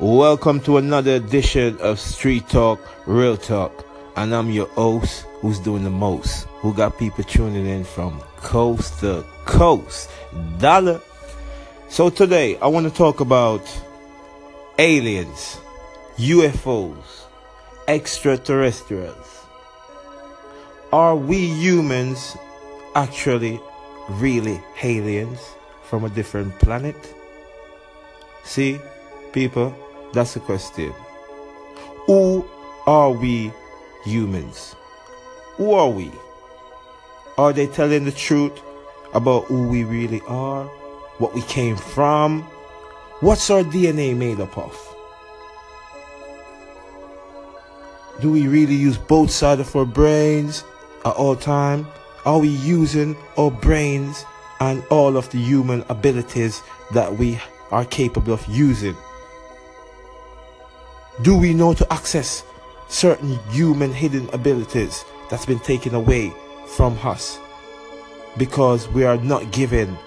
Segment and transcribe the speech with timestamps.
[0.00, 3.84] Welcome to another edition of Street Talk, Real Talk.
[4.14, 9.00] And I'm your host who's doing the most, who got people tuning in from coast
[9.00, 10.08] to coast.
[10.58, 11.00] Dollar.
[11.88, 13.60] So today I want to talk about
[14.78, 15.58] aliens,
[16.16, 17.24] UFOs,
[17.88, 19.40] extraterrestrials.
[20.92, 22.36] Are we humans
[22.94, 23.60] actually
[24.10, 25.40] really aliens
[25.82, 26.94] from a different planet?
[28.44, 28.78] See,
[29.32, 29.74] people,
[30.12, 30.92] that's the question.
[32.06, 32.48] Who
[32.86, 33.52] are we
[34.04, 34.74] humans?
[35.56, 36.10] Who are we?
[37.36, 38.58] Are they telling the truth
[39.14, 40.64] about who we really are?
[41.18, 42.42] What we came from?
[43.20, 44.74] What's our DNA made up of?
[48.20, 50.64] Do we really use both sides of our brains
[51.04, 51.86] at all time?
[52.24, 54.24] Are we using our brains
[54.60, 57.38] and all of the human abilities that we
[57.70, 58.96] are capable of using?
[61.22, 62.44] Do we know to access
[62.88, 66.32] certain human hidden abilities that's been taken away
[66.76, 67.40] from us
[68.36, 69.98] because we are not given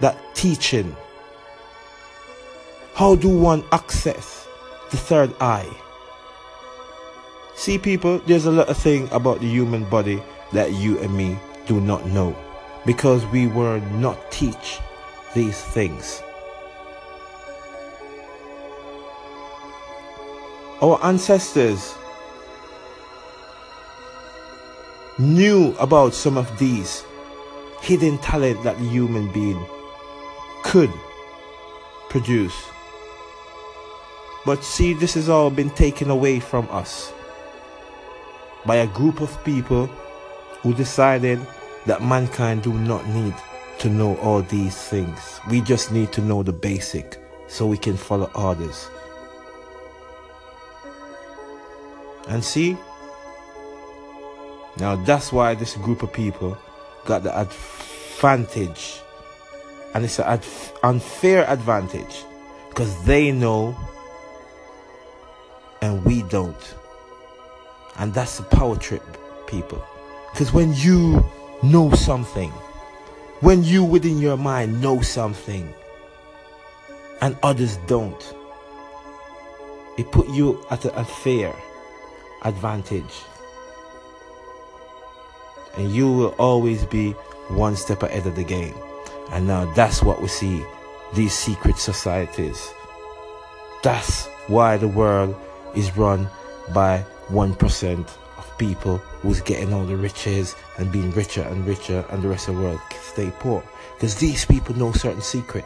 [0.00, 0.96] that teaching?
[2.94, 4.48] How do one access
[4.90, 5.70] the third eye?
[7.54, 10.20] See, people, there's a lot of things about the human body
[10.52, 12.34] that you and me do not know
[12.84, 14.80] because we were not teach
[15.34, 16.20] these things.
[20.82, 21.94] Our ancestors
[25.18, 27.04] knew about some of these
[27.82, 29.62] hidden talent that the human being
[30.62, 30.90] could
[32.08, 32.54] produce.
[34.46, 37.12] But see, this has all been taken away from us
[38.64, 39.86] by a group of people
[40.62, 41.46] who decided
[41.84, 43.34] that mankind do not need
[43.80, 45.40] to know all these things.
[45.50, 48.88] We just need to know the basic so we can follow orders.
[52.30, 52.76] And see,
[54.78, 56.56] now that's why this group of people
[57.04, 59.00] got the advantage,
[59.94, 60.40] and it's an
[60.84, 62.24] unfair advantage
[62.68, 63.76] because they know
[65.82, 66.76] and we don't.
[67.98, 69.02] And that's the power trip,
[69.48, 69.84] people.
[70.30, 71.24] Because when you
[71.64, 72.50] know something,
[73.40, 75.74] when you within your mind know something,
[77.22, 78.34] and others don't,
[79.98, 81.52] it put you at a fair
[82.42, 83.22] advantage.
[85.76, 87.12] And you will always be
[87.48, 88.74] one step ahead of the game.
[89.30, 90.64] And now that's what we see
[91.14, 92.72] these secret societies.
[93.82, 95.34] That's why the world
[95.74, 96.28] is run
[96.74, 97.98] by 1%
[98.38, 102.48] of people who's getting all the riches and being richer and richer and the rest
[102.48, 103.62] of the world stay poor
[103.94, 105.64] because these people know certain secret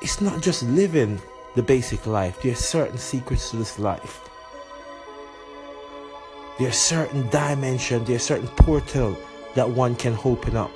[0.00, 1.20] it's not just living
[1.54, 4.28] the basic life there's certain secrets to this life
[6.58, 9.16] there's certain dimension there's certain portal
[9.54, 10.70] that one can open up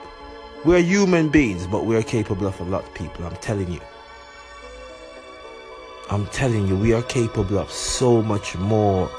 [0.65, 3.81] we're human beings but we're capable of a lot people i'm telling you
[6.11, 9.11] i'm telling you we are capable of so much more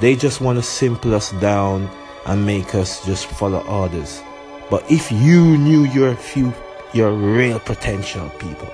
[0.00, 1.88] they just want to simple us down
[2.26, 4.22] and make us just follow orders.
[4.70, 6.52] But if you knew your few
[6.92, 8.72] your real potential, people,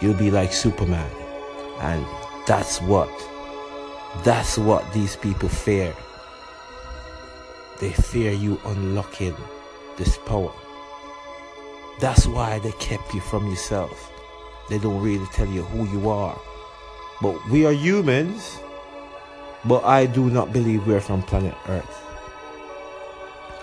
[0.00, 1.10] you'll be like Superman.
[1.80, 2.06] And
[2.46, 3.10] that's what
[4.24, 5.94] that's what these people fear.
[7.80, 9.36] They fear you unlocking
[9.96, 10.52] this power.
[12.00, 14.12] That's why they kept you from yourself.
[14.68, 16.38] They don't really tell you who you are.
[17.20, 18.58] But we are humans
[19.64, 22.04] but I do not believe we're from planet Earth.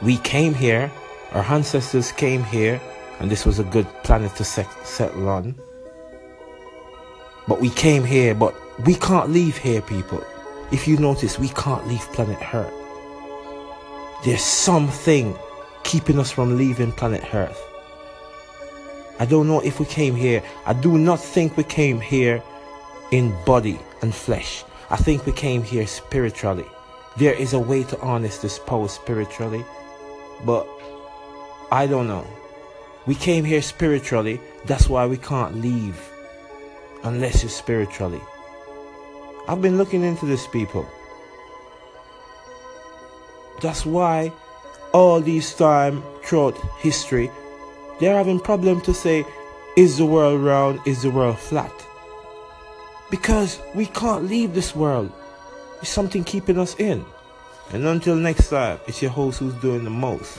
[0.01, 0.91] We came here,
[1.33, 2.79] our ancestors came here,
[3.19, 5.55] and this was a good planet to settle on.
[7.47, 8.55] But we came here, but
[8.85, 10.23] we can't leave here, people.
[10.71, 12.73] If you notice, we can't leave planet Earth.
[14.23, 15.35] There's something
[15.83, 17.59] keeping us from leaving planet Earth.
[19.19, 20.43] I don't know if we came here.
[20.65, 22.43] I do not think we came here
[23.11, 24.63] in body and flesh.
[24.89, 26.65] I think we came here spiritually.
[27.17, 29.65] There is a way to harness this power spiritually,
[30.45, 30.67] but
[31.71, 32.25] I don't know.
[33.07, 35.99] We came here spiritually, that's why we can't leave
[37.03, 38.21] unless it's spiritually.
[39.49, 40.87] I've been looking into this, people.
[43.63, 44.31] That's why
[44.93, 47.31] all these time throughout history,
[47.99, 49.25] they're having problem to say,
[49.75, 51.73] is the world round, is the world flat?
[53.09, 55.11] Because we can't leave this world.
[55.77, 57.03] There's something keeping us in.
[57.71, 60.37] And until next time, it's your host who's doing the most.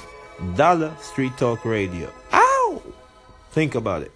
[0.54, 2.12] Dollar Street Talk Radio.
[2.32, 2.80] Ow!
[3.50, 4.12] Think about it.